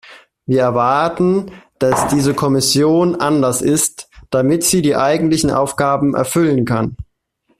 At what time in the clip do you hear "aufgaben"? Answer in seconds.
5.51-6.15